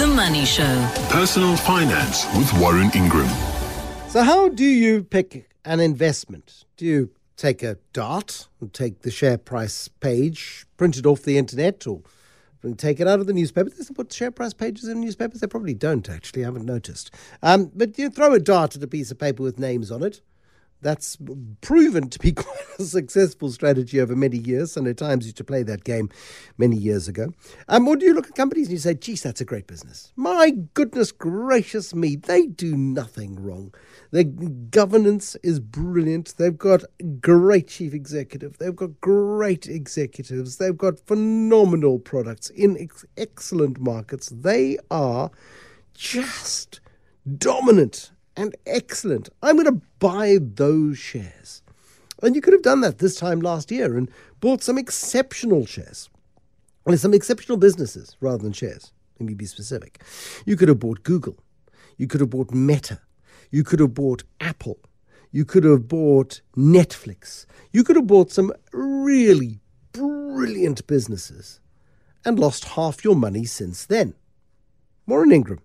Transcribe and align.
The 0.00 0.06
Money 0.06 0.46
Show. 0.46 0.90
Personal 1.10 1.58
Finance 1.58 2.24
with 2.34 2.50
Warren 2.58 2.90
Ingram. 2.94 3.28
So, 4.08 4.22
how 4.22 4.48
do 4.48 4.64
you 4.64 5.04
pick 5.04 5.50
an 5.66 5.78
investment? 5.78 6.64
Do 6.78 6.86
you 6.86 7.10
take 7.36 7.62
a 7.62 7.76
dart 7.92 8.48
and 8.62 8.72
take 8.72 9.02
the 9.02 9.10
share 9.10 9.36
price 9.36 9.88
page, 9.88 10.64
print 10.78 10.96
it 10.96 11.04
off 11.04 11.20
the 11.24 11.36
internet, 11.36 11.86
or 11.86 12.00
take 12.78 12.98
it 12.98 13.08
out 13.08 13.20
of 13.20 13.26
the 13.26 13.34
newspaper? 13.34 13.68
Does 13.68 13.90
it 13.90 13.94
put 13.94 14.10
share 14.10 14.30
price 14.30 14.54
pages 14.54 14.88
in 14.88 15.02
newspapers? 15.02 15.42
They 15.42 15.46
probably 15.46 15.74
don't, 15.74 16.08
actually. 16.08 16.44
I 16.44 16.46
haven't 16.46 16.64
noticed. 16.64 17.10
Um, 17.42 17.70
but 17.74 17.98
you 17.98 18.08
throw 18.08 18.32
a 18.32 18.40
dart 18.40 18.76
at 18.76 18.82
a 18.82 18.88
piece 18.88 19.10
of 19.10 19.18
paper 19.18 19.42
with 19.42 19.58
names 19.58 19.90
on 19.90 20.02
it 20.02 20.22
that's 20.82 21.16
proven 21.60 22.08
to 22.10 22.18
be 22.18 22.32
quite 22.32 22.78
a 22.78 22.84
successful 22.84 23.50
strategy 23.50 24.00
over 24.00 24.16
many 24.16 24.38
years. 24.38 24.72
Sunday 24.72 24.94
Times 24.94 25.26
used 25.26 25.36
to 25.38 25.44
play 25.44 25.62
that 25.62 25.84
game 25.84 26.08
many 26.58 26.76
years 26.76 27.08
ago. 27.08 27.32
Um, 27.68 27.86
or 27.88 27.96
do 27.96 28.06
you 28.06 28.14
look 28.14 28.28
at 28.28 28.34
companies 28.34 28.66
and 28.66 28.72
you 28.72 28.78
say, 28.78 28.94
geez, 28.94 29.22
that's 29.22 29.40
a 29.40 29.44
great 29.44 29.66
business? 29.66 30.12
My 30.16 30.50
goodness 30.74 31.12
gracious 31.12 31.94
me, 31.94 32.16
they 32.16 32.46
do 32.46 32.76
nothing 32.76 33.42
wrong. 33.42 33.74
Their 34.10 34.24
governance 34.24 35.36
is 35.42 35.60
brilliant. 35.60 36.34
They've 36.36 36.56
got 36.56 36.84
great 37.20 37.68
chief 37.68 37.94
executive. 37.94 38.58
They've 38.58 38.74
got 38.74 39.00
great 39.00 39.66
executives. 39.66 40.56
They've 40.56 40.76
got 40.76 40.98
phenomenal 41.06 41.98
products 41.98 42.50
in 42.50 42.76
ex- 42.78 43.04
excellent 43.16 43.78
markets. 43.78 44.28
They 44.28 44.78
are 44.90 45.30
just 45.94 46.80
dominant 47.36 48.10
and 48.40 48.56
excellent. 48.64 49.28
I'm 49.42 49.56
going 49.56 49.66
to 49.66 49.86
buy 49.98 50.38
those 50.40 50.98
shares. 50.98 51.62
And 52.22 52.34
you 52.34 52.40
could 52.40 52.54
have 52.54 52.62
done 52.62 52.80
that 52.80 52.98
this 52.98 53.16
time 53.16 53.40
last 53.40 53.70
year 53.70 53.98
and 53.98 54.10
bought 54.40 54.62
some 54.62 54.78
exceptional 54.78 55.66
shares. 55.66 56.08
Well, 56.86 56.96
some 56.96 57.12
exceptional 57.12 57.58
businesses 57.58 58.16
rather 58.20 58.42
than 58.42 58.52
shares. 58.52 58.92
Let 59.18 59.26
me 59.26 59.34
be 59.34 59.44
specific. 59.44 60.02
You 60.46 60.56
could 60.56 60.68
have 60.68 60.78
bought 60.78 61.02
Google. 61.02 61.36
You 61.98 62.06
could 62.06 62.20
have 62.20 62.30
bought 62.30 62.50
Meta. 62.50 63.00
You 63.50 63.62
could 63.62 63.78
have 63.78 63.92
bought 63.92 64.24
Apple. 64.40 64.78
You 65.32 65.44
could 65.44 65.64
have 65.64 65.86
bought 65.86 66.40
Netflix. 66.56 67.44
You 67.72 67.84
could 67.84 67.96
have 67.96 68.06
bought 68.06 68.32
some 68.32 68.54
really 68.72 69.60
brilliant 69.92 70.86
businesses 70.86 71.60
and 72.24 72.38
lost 72.38 72.64
half 72.64 73.04
your 73.04 73.16
money 73.16 73.44
since 73.44 73.84
then. 73.84 74.14
Warren 75.06 75.30
Ingram 75.30 75.60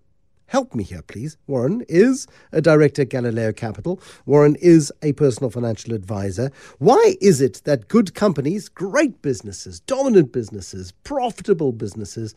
help 0.46 0.74
me 0.74 0.84
here, 0.84 1.02
please. 1.02 1.36
Warren 1.46 1.84
is 1.88 2.26
a 2.52 2.60
director 2.60 3.02
at 3.02 3.10
Galileo 3.10 3.52
Capital. 3.52 4.00
Warren 4.24 4.56
is 4.56 4.92
a 5.02 5.12
personal 5.12 5.50
financial 5.50 5.94
advisor. 5.94 6.50
Why 6.78 7.16
is 7.20 7.40
it 7.40 7.62
that 7.64 7.88
good 7.88 8.14
companies, 8.14 8.68
great 8.68 9.22
businesses, 9.22 9.80
dominant 9.80 10.32
businesses, 10.32 10.92
profitable 11.04 11.72
businesses, 11.72 12.34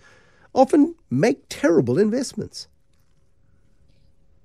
often 0.53 0.95
make 1.09 1.43
terrible 1.49 1.99
investments? 1.99 2.67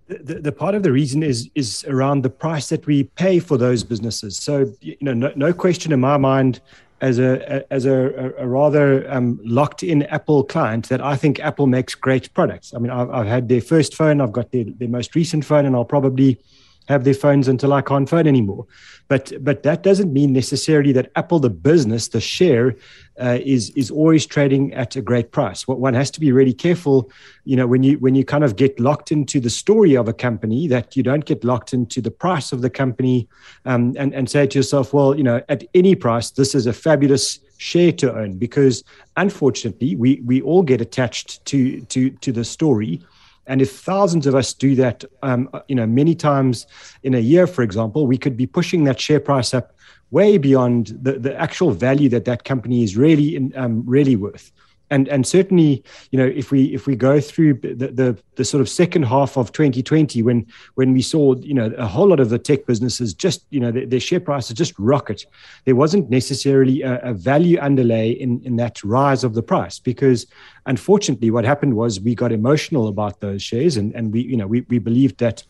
The, 0.06 0.34
the, 0.34 0.52
part 0.52 0.74
of 0.74 0.82
the 0.82 0.92
reason 0.92 1.22
is 1.22 1.48
is 1.54 1.82
around 1.88 2.22
the 2.24 2.30
price 2.30 2.68
that 2.68 2.86
we 2.86 3.04
pay 3.04 3.38
for 3.38 3.56
those 3.56 3.82
businesses. 3.82 4.36
So 4.36 4.70
you 4.82 4.98
know, 5.00 5.14
no, 5.14 5.32
no 5.34 5.54
question 5.54 5.92
in 5.92 6.00
my 6.00 6.18
mind 6.18 6.60
as 7.00 7.18
a 7.18 7.64
as 7.72 7.86
a, 7.86 8.34
a 8.38 8.46
rather 8.46 9.10
um, 9.12 9.38
locked 9.42 9.82
in 9.82 10.04
Apple 10.04 10.44
client 10.44 10.88
that 10.88 11.00
I 11.00 11.16
think 11.16 11.40
Apple 11.40 11.66
makes 11.66 11.94
great 11.94 12.32
products. 12.34 12.72
I 12.74 12.78
mean, 12.78 12.90
I've, 12.90 13.10
I've 13.10 13.26
had 13.26 13.48
their 13.48 13.60
first 13.60 13.94
phone, 13.94 14.20
I've 14.20 14.32
got 14.32 14.52
their, 14.52 14.64
their 14.64 14.88
most 14.88 15.14
recent 15.14 15.44
phone, 15.44 15.66
and 15.66 15.74
I'll 15.74 15.84
probably 15.84 16.40
have 16.88 17.04
their 17.04 17.14
phones 17.14 17.48
until 17.48 17.72
I 17.72 17.82
can't 17.82 18.08
phone 18.08 18.26
anymore. 18.26 18.66
But 19.08 19.32
but 19.42 19.62
that 19.62 19.82
doesn't 19.82 20.12
mean 20.12 20.32
necessarily 20.32 20.92
that 20.92 21.10
Apple, 21.16 21.40
the 21.40 21.50
business, 21.50 22.08
the 22.08 22.20
share, 22.20 22.76
uh, 23.20 23.38
is 23.44 23.70
is 23.70 23.90
always 23.90 24.26
trading 24.26 24.72
at 24.74 24.96
a 24.96 25.02
great 25.02 25.30
price. 25.30 25.68
What 25.68 25.78
one 25.78 25.94
has 25.94 26.10
to 26.12 26.20
be 26.20 26.32
really 26.32 26.52
careful, 26.52 27.10
you 27.44 27.56
know, 27.56 27.66
when 27.66 27.82
you 27.82 27.98
when 27.98 28.14
you 28.14 28.24
kind 28.24 28.44
of 28.44 28.56
get 28.56 28.78
locked 28.80 29.12
into 29.12 29.40
the 29.40 29.50
story 29.50 29.96
of 29.96 30.08
a 30.08 30.12
company, 30.12 30.66
that 30.68 30.96
you 30.96 31.02
don't 31.02 31.24
get 31.24 31.44
locked 31.44 31.72
into 31.72 32.00
the 32.00 32.10
price 32.10 32.52
of 32.52 32.62
the 32.62 32.70
company, 32.70 33.28
um, 33.64 33.94
and 33.98 34.14
and 34.14 34.28
say 34.28 34.46
to 34.46 34.58
yourself, 34.58 34.92
well, 34.92 35.16
you 35.16 35.24
know, 35.24 35.40
at 35.48 35.64
any 35.74 35.94
price, 35.94 36.30
this 36.30 36.54
is 36.54 36.66
a 36.66 36.72
fabulous 36.72 37.40
share 37.56 37.92
to 37.92 38.12
own 38.14 38.36
because 38.36 38.82
unfortunately 39.16 39.94
we 39.94 40.20
we 40.24 40.42
all 40.42 40.62
get 40.62 40.80
attached 40.80 41.44
to 41.44 41.80
to 41.82 42.10
to 42.10 42.32
the 42.32 42.44
story 42.44 43.00
and 43.46 43.60
if 43.60 43.70
thousands 43.70 44.26
of 44.26 44.34
us 44.34 44.54
do 44.54 44.74
that, 44.76 45.04
um, 45.22 45.50
you 45.68 45.74
know, 45.74 45.86
many 45.86 46.14
times 46.14 46.66
in 47.02 47.14
a 47.14 47.18
year, 47.18 47.46
for 47.46 47.62
example, 47.62 48.06
we 48.06 48.16
could 48.16 48.36
be 48.36 48.46
pushing 48.46 48.84
that 48.84 48.98
share 48.98 49.20
price 49.20 49.52
up 49.52 49.74
way 50.10 50.38
beyond 50.38 50.98
the, 51.02 51.12
the 51.12 51.38
actual 51.40 51.70
value 51.72 52.08
that 52.08 52.24
that 52.24 52.44
company 52.44 52.82
is 52.82 52.96
really 52.96 53.36
in, 53.36 53.52
um, 53.56 53.82
really 53.86 54.16
worth. 54.16 54.52
And 54.90 55.08
and 55.08 55.26
certainly 55.26 55.82
you 56.10 56.18
know 56.18 56.26
if 56.26 56.52
we 56.52 56.66
if 56.74 56.86
we 56.86 56.94
go 56.94 57.18
through 57.18 57.54
the, 57.54 57.88
the, 57.88 58.18
the 58.36 58.44
sort 58.44 58.60
of 58.60 58.68
second 58.68 59.04
half 59.04 59.38
of 59.38 59.50
2020 59.50 60.22
when 60.22 60.46
when 60.74 60.92
we 60.92 61.00
saw 61.00 61.34
you 61.36 61.54
know 61.54 61.72
a 61.78 61.86
whole 61.86 62.06
lot 62.06 62.20
of 62.20 62.28
the 62.28 62.38
tech 62.38 62.66
businesses 62.66 63.14
just 63.14 63.46
you 63.48 63.58
know 63.58 63.72
their, 63.72 63.86
their 63.86 63.98
share 63.98 64.20
prices 64.20 64.54
just 64.54 64.78
rocket 64.78 65.24
there 65.64 65.74
wasn't 65.74 66.10
necessarily 66.10 66.82
a, 66.82 67.00
a, 67.00 67.14
value 67.14 67.58
underlay 67.60 68.10
in 68.10 68.42
in 68.44 68.56
that 68.56 68.84
rise 68.84 69.24
of 69.24 69.34
the 69.34 69.42
price 69.42 69.78
because 69.78 70.26
unfortunately 70.66 71.30
what 71.30 71.46
happened 71.46 71.74
was 71.74 71.98
we 71.98 72.14
got 72.14 72.30
emotional 72.30 72.86
about 72.86 73.20
those 73.20 73.42
shares 73.42 73.78
and 73.78 73.94
and 73.94 74.12
we 74.12 74.20
you 74.20 74.36
know 74.36 74.46
we 74.46 74.60
we 74.68 74.78
believed 74.78 75.18
that 75.18 75.42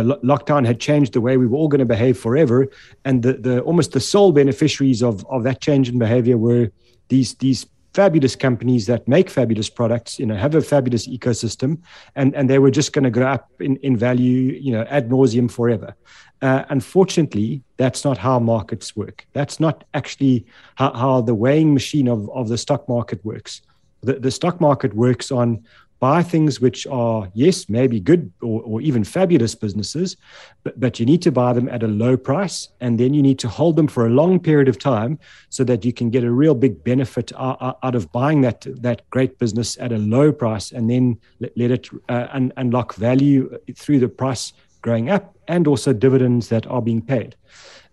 lockdown 0.00 0.66
had 0.66 0.80
changed 0.80 1.12
the 1.12 1.20
way 1.20 1.36
we 1.36 1.46
were 1.46 1.56
all 1.56 1.68
going 1.68 1.80
to 1.80 1.84
behave 1.84 2.18
forever, 2.18 2.68
and 3.04 3.22
the, 3.22 3.34
the 3.34 3.60
almost 3.60 3.92
the 3.92 4.00
sole 4.00 4.32
beneficiaries 4.32 5.02
of, 5.02 5.26
of 5.28 5.42
that 5.44 5.60
change 5.60 5.88
in 5.88 5.98
behavior 5.98 6.38
were 6.38 6.70
these 7.08 7.34
these 7.34 7.66
fabulous 7.94 8.34
companies 8.34 8.86
that 8.86 9.06
make 9.06 9.28
fabulous 9.28 9.68
products, 9.68 10.18
you 10.18 10.26
know, 10.26 10.34
have 10.34 10.54
a 10.54 10.62
fabulous 10.62 11.06
ecosystem, 11.06 11.78
and, 12.14 12.34
and 12.34 12.48
they 12.48 12.58
were 12.58 12.70
just 12.70 12.92
going 12.92 13.04
to 13.04 13.10
go 13.10 13.22
up 13.26 13.50
in, 13.60 13.76
in 13.76 13.96
value, 13.96 14.58
you 14.60 14.72
know, 14.72 14.82
ad 14.88 15.10
nauseum 15.10 15.50
forever. 15.50 15.94
Uh, 16.40 16.64
unfortunately, 16.70 17.62
that's 17.76 18.04
not 18.04 18.18
how 18.18 18.38
markets 18.38 18.96
work. 18.96 19.26
That's 19.32 19.60
not 19.60 19.84
actually 19.94 20.46
how, 20.76 20.92
how 20.92 21.20
the 21.20 21.34
weighing 21.34 21.74
machine 21.74 22.08
of, 22.08 22.30
of 22.30 22.48
the 22.48 22.58
stock 22.58 22.88
market 22.88 23.24
works. 23.24 23.60
The, 24.02 24.14
the 24.14 24.30
stock 24.30 24.60
market 24.60 24.94
works 24.94 25.30
on 25.30 25.64
buy 26.02 26.20
things 26.20 26.60
which 26.60 26.84
are, 26.88 27.30
yes, 27.32 27.68
maybe 27.68 28.00
good 28.00 28.32
or, 28.42 28.60
or 28.62 28.80
even 28.80 29.04
fabulous 29.04 29.54
businesses, 29.54 30.16
but, 30.64 30.74
but 30.80 30.98
you 30.98 31.06
need 31.06 31.22
to 31.22 31.30
buy 31.30 31.52
them 31.52 31.68
at 31.68 31.84
a 31.84 31.86
low 31.86 32.16
price. 32.16 32.70
And 32.80 32.98
then 32.98 33.14
you 33.14 33.22
need 33.22 33.38
to 33.38 33.48
hold 33.48 33.76
them 33.76 33.86
for 33.86 34.04
a 34.04 34.10
long 34.10 34.40
period 34.40 34.66
of 34.66 34.80
time 34.80 35.20
so 35.48 35.62
that 35.62 35.84
you 35.84 35.92
can 35.92 36.10
get 36.10 36.24
a 36.24 36.32
real 36.32 36.56
big 36.56 36.82
benefit 36.82 37.30
out, 37.38 37.94
of 37.94 38.10
buying 38.10 38.40
that, 38.40 38.66
that 38.82 39.08
great 39.10 39.38
business 39.38 39.78
at 39.78 39.92
a 39.92 39.98
low 39.98 40.32
price 40.32 40.72
and 40.72 40.90
then 40.90 41.20
let, 41.38 41.56
let 41.56 41.70
it 41.70 41.88
uh, 42.08 42.26
un, 42.32 42.52
unlock 42.56 42.94
value 42.96 43.56
through 43.76 44.00
the 44.00 44.08
price 44.08 44.52
growing 44.80 45.08
up 45.08 45.38
and 45.46 45.68
also 45.68 45.92
dividends 45.92 46.48
that 46.48 46.66
are 46.66 46.82
being 46.82 47.00
paid. 47.00 47.36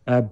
Uh, 0.07 0.23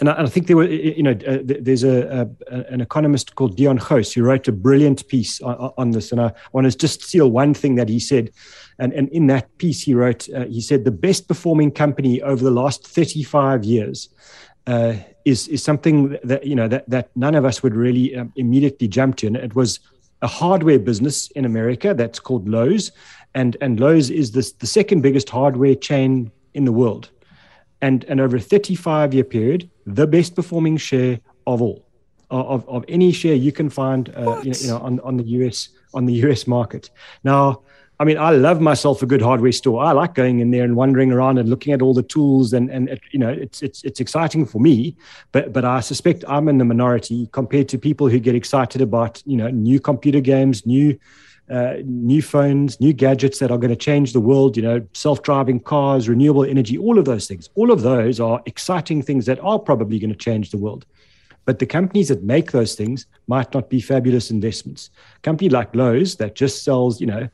and 0.00 0.08
I, 0.08 0.12
and 0.12 0.26
I, 0.26 0.30
think 0.30 0.46
there 0.46 0.56
were, 0.56 0.66
you 0.66 1.02
know, 1.02 1.16
uh, 1.26 1.38
there's 1.42 1.84
a, 1.84 2.28
a, 2.50 2.54
an 2.72 2.80
economist 2.80 3.34
called 3.34 3.56
Dion 3.56 3.76
Gous 3.76 4.12
who 4.12 4.22
wrote 4.22 4.46
a 4.48 4.52
brilliant 4.52 5.06
piece 5.08 5.40
on, 5.40 5.72
on, 5.76 5.90
this, 5.90 6.12
and 6.12 6.20
I 6.20 6.32
want 6.52 6.70
to 6.70 6.76
just 6.76 7.02
steal 7.02 7.30
one 7.30 7.54
thing 7.54 7.74
that 7.76 7.88
he 7.88 7.98
said. 7.98 8.30
And, 8.78 8.92
and 8.92 9.08
in 9.08 9.26
that 9.26 9.56
piece, 9.58 9.82
he 9.82 9.94
wrote, 9.94 10.28
uh, 10.30 10.44
he 10.46 10.60
said, 10.60 10.84
the 10.84 10.90
best 10.90 11.26
performing 11.26 11.72
company 11.72 12.22
over 12.22 12.42
the 12.42 12.50
last 12.50 12.86
35 12.86 13.64
years 13.64 14.08
uh, 14.66 14.94
is 15.24 15.48
is 15.48 15.62
something 15.62 16.18
that 16.22 16.44
you 16.44 16.54
know 16.54 16.68
that 16.68 16.88
that 16.90 17.10
none 17.16 17.34
of 17.34 17.44
us 17.46 17.62
would 17.62 17.74
really 17.74 18.14
um, 18.14 18.30
immediately 18.36 18.86
jump 18.86 19.16
to, 19.16 19.26
and 19.26 19.36
it 19.36 19.54
was 19.54 19.80
a 20.20 20.26
hardware 20.26 20.78
business 20.78 21.30
in 21.30 21.46
America 21.46 21.94
that's 21.94 22.18
called 22.18 22.46
Lowe's, 22.48 22.92
and 23.34 23.56
and 23.62 23.80
Lowe's 23.80 24.10
is 24.10 24.32
the 24.32 24.52
the 24.58 24.66
second 24.66 25.00
biggest 25.00 25.30
hardware 25.30 25.74
chain 25.74 26.30
in 26.52 26.66
the 26.66 26.72
world. 26.72 27.10
And, 27.80 28.04
and 28.04 28.20
over 28.20 28.36
a 28.36 28.40
35 28.40 29.14
year 29.14 29.24
period, 29.24 29.70
the 29.94 30.06
best 30.06 30.34
performing 30.34 30.76
share 30.76 31.20
of 31.46 31.62
all 31.62 31.84
of, 32.30 32.68
of 32.68 32.84
any 32.88 33.10
share 33.12 33.34
you 33.34 33.52
can 33.52 33.70
find 33.70 34.10
uh, 34.10 34.40
you 34.42 34.50
know, 34.50 34.58
you 34.60 34.68
know, 34.68 34.78
on, 34.78 35.00
on 35.00 35.16
the 35.16 35.24
US 35.24 35.70
on 35.94 36.04
the 36.04 36.12
US 36.24 36.46
market. 36.46 36.90
Now, 37.24 37.62
I 38.00 38.04
mean, 38.04 38.16
I 38.16 38.30
love 38.30 38.60
myself 38.60 39.02
a 39.02 39.06
good 39.06 39.20
hardware 39.20 39.50
store. 39.50 39.82
I 39.82 39.90
like 39.90 40.14
going 40.14 40.38
in 40.38 40.52
there 40.52 40.62
and 40.62 40.76
wandering 40.76 41.10
around 41.10 41.38
and 41.38 41.48
looking 41.48 41.72
at 41.72 41.82
all 41.82 41.94
the 41.94 42.02
tools, 42.02 42.52
and 42.52 42.70
and 42.70 42.88
it, 42.88 43.00
you 43.10 43.18
know, 43.18 43.30
it's 43.30 43.60
it's 43.60 43.82
it's 43.82 43.98
exciting 43.98 44.46
for 44.46 44.60
me. 44.60 44.96
But 45.32 45.52
but 45.52 45.64
I 45.64 45.80
suspect 45.80 46.24
I'm 46.28 46.48
in 46.48 46.58
the 46.58 46.64
minority 46.64 47.28
compared 47.32 47.68
to 47.70 47.78
people 47.78 48.08
who 48.08 48.20
get 48.20 48.36
excited 48.36 48.80
about 48.80 49.22
you 49.26 49.36
know 49.36 49.48
new 49.48 49.80
computer 49.80 50.20
games, 50.20 50.64
new 50.64 50.96
uh, 51.50 51.76
new 51.84 52.22
phones, 52.22 52.78
new 52.78 52.92
gadgets 52.92 53.38
that 53.38 53.50
are 53.50 53.58
going 53.58 53.70
to 53.70 53.76
change 53.76 54.12
the 54.12 54.20
world, 54.20 54.56
you 54.56 54.62
know, 54.62 54.86
self 54.92 55.22
driving 55.22 55.58
cars, 55.58 56.08
renewable 56.08 56.44
energy, 56.44 56.78
all 56.78 56.98
of 56.98 57.04
those 57.04 57.26
things. 57.26 57.48
All 57.54 57.72
of 57.72 57.82
those 57.82 58.20
are 58.20 58.42
exciting 58.46 59.02
things 59.02 59.26
that 59.26 59.40
are 59.40 59.58
probably 59.58 59.98
going 59.98 60.10
to 60.10 60.16
change 60.16 60.50
the 60.50 60.58
world. 60.58 60.86
But 61.46 61.58
the 61.58 61.66
companies 61.66 62.08
that 62.08 62.22
make 62.22 62.52
those 62.52 62.74
things 62.74 63.06
might 63.26 63.54
not 63.54 63.70
be 63.70 63.80
fabulous 63.80 64.30
investments. 64.30 64.90
A 65.16 65.20
company 65.20 65.48
like 65.48 65.74
Lowe's 65.74 66.16
that 66.16 66.34
just 66.34 66.62
sells, 66.62 67.00
you 67.00 67.06
know, 67.06 67.28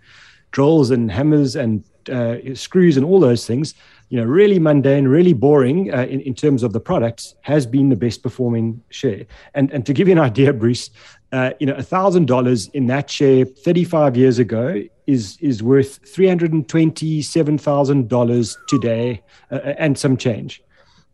drills 0.55 0.91
and 0.91 1.11
hammers 1.11 1.57
and 1.57 1.85
uh, 2.09 2.37
screws 2.55 2.97
and 2.97 3.05
all 3.05 3.19
those 3.19 3.47
things, 3.47 3.75
you 4.09 4.19
know, 4.19 4.25
really 4.25 4.59
mundane, 4.59 5.09
really 5.09 5.33
boring 5.33 5.93
uh, 5.93 6.03
in, 6.03 6.21
in 6.21 6.35
terms 6.35 6.63
of 6.63 6.73
the 6.73 6.81
products, 6.81 7.35
has 7.43 7.67
been 7.67 7.89
the 7.89 7.97
best 7.97 8.23
performing 8.23 8.81
share. 8.89 9.27
And 9.55 9.71
and 9.73 9.85
to 9.87 9.93
give 9.93 10.09
you 10.09 10.13
an 10.13 10.19
idea, 10.31 10.53
Bruce, 10.53 10.91
uh, 11.33 11.51
you 11.59 11.67
know, 11.67 11.81
thousand 11.83 12.27
dollars 12.27 12.69
in 12.69 12.87
that 12.87 13.11
share 13.11 13.45
35 13.45 14.17
years 14.17 14.39
ago 14.39 14.83
is 15.07 15.37
is 15.41 15.63
worth 15.63 15.99
three 16.09 16.29
hundred 16.29 16.53
and 16.53 16.67
twenty 16.69 17.21
seven 17.21 17.59
thousand 17.59 18.09
dollars 18.09 18.57
today, 18.69 19.23
uh, 19.51 19.75
and 19.79 19.99
some 19.99 20.17
change 20.17 20.63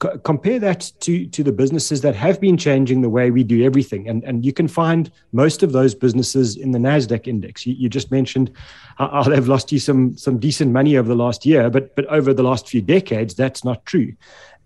compare 0.00 0.58
that 0.58 0.90
to 1.00 1.26
to 1.26 1.42
the 1.42 1.52
businesses 1.52 2.00
that 2.00 2.14
have 2.16 2.40
been 2.40 2.56
changing 2.56 3.02
the 3.02 3.08
way 3.08 3.30
we 3.30 3.44
do 3.44 3.64
everything. 3.64 4.08
And 4.08 4.24
and 4.24 4.44
you 4.44 4.52
can 4.52 4.66
find 4.68 5.10
most 5.32 5.62
of 5.62 5.72
those 5.72 5.94
businesses 5.94 6.56
in 6.56 6.72
the 6.72 6.78
nasdaq 6.78 7.26
index. 7.26 7.66
You, 7.66 7.74
you 7.74 7.88
just 7.88 8.10
mentioned 8.10 8.50
how 8.96 9.22
they've 9.22 9.48
lost 9.48 9.72
you 9.72 9.78
some 9.78 10.16
some 10.16 10.38
decent 10.38 10.72
money 10.72 10.96
over 10.96 11.08
the 11.08 11.14
last 11.14 11.46
year 11.46 11.70
but 11.70 11.94
but 11.96 12.06
over 12.06 12.34
the 12.34 12.42
last 12.42 12.68
few 12.68 12.82
decades 12.82 13.34
that's 13.34 13.64
not 13.64 13.84
true. 13.86 14.14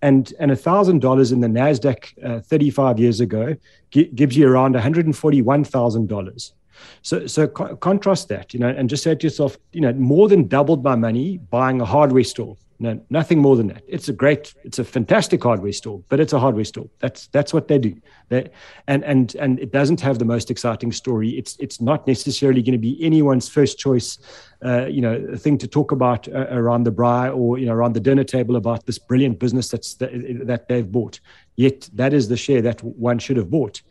And 0.01 0.33
and 0.39 0.51
a 0.51 0.55
thousand 0.55 0.99
dollars 0.99 1.31
in 1.31 1.41
the 1.41 1.47
nasdaq 1.47 2.13
uh, 2.23 2.41
35 2.41 2.99
years 2.99 3.19
ago 3.19 3.55
gives 3.91 4.35
you 4.37 4.47
around 4.47 4.73
141000 4.73 6.07
dollars. 6.07 6.53
So, 7.01 7.25
so 7.27 7.47
co- 7.47 7.75
contrast 7.77 8.27
that, 8.29 8.53
you 8.53 8.59
know, 8.59 8.67
and 8.67 8.89
just 8.89 9.03
say 9.03 9.15
to 9.15 9.25
yourself, 9.25 9.57
you 9.71 9.81
know, 9.81 9.93
more 9.93 10.27
than 10.27 10.47
doubled 10.47 10.83
my 10.83 10.95
money 10.95 11.37
buying 11.37 11.79
a 11.79 11.85
hardware 11.85 12.25
store. 12.25 12.57
No, 12.77 12.99
nothing 13.09 13.39
more 13.39 13.55
than 13.55 13.67
that. 13.67 13.83
It's 13.87 14.09
a 14.09 14.13
great, 14.13 14.53
it's 14.65 14.79
a 14.79 14.83
fantastic 14.83 15.41
hardware 15.41 15.71
store, 15.71 16.03
but 16.09 16.19
it's 16.19 16.33
a 16.33 16.39
hardware 16.39 16.65
store. 16.65 16.89
That's 16.99 17.27
that's 17.27 17.53
what 17.53 17.69
they 17.69 17.77
do. 17.77 17.95
They, 18.27 18.49
and 18.87 19.01
and 19.05 19.33
and 19.35 19.59
it 19.59 19.71
doesn't 19.71 20.01
have 20.01 20.19
the 20.19 20.25
most 20.25 20.51
exciting 20.51 20.91
story. 20.91 21.29
It's 21.37 21.55
it's 21.57 21.79
not 21.79 22.05
necessarily 22.05 22.61
going 22.61 22.73
to 22.73 22.77
be 22.77 23.01
anyone's 23.01 23.47
first 23.47 23.79
choice, 23.79 24.17
uh, 24.65 24.87
you 24.87 24.99
know, 24.99 25.37
thing 25.37 25.57
to 25.59 25.69
talk 25.69 25.93
about 25.93 26.27
uh, 26.27 26.47
around 26.49 26.83
the 26.83 26.91
braai 26.91 27.33
or 27.33 27.57
you 27.57 27.65
know 27.65 27.73
around 27.73 27.93
the 27.93 28.01
dinner 28.01 28.25
table 28.25 28.57
about 28.57 28.85
this 28.85 28.99
brilliant 28.99 29.39
business 29.39 29.69
that's 29.69 29.93
that, 29.95 30.11
that 30.45 30.67
they've 30.67 30.91
bought. 30.91 31.21
Yet 31.55 31.89
that 31.93 32.13
is 32.13 32.27
the 32.27 32.35
share 32.35 32.61
that 32.63 32.83
one 32.83 33.19
should 33.19 33.37
have 33.37 33.49
bought. 33.49 33.81